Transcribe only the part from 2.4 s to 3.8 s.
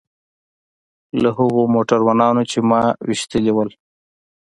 چې ما ويشتلي وو.